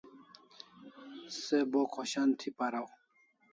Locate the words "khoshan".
1.93-2.29